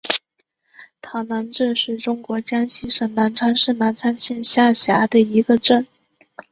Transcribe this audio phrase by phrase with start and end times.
[0.99, 5.85] 塘南镇是中国江西省南昌市南昌县下辖的一个镇。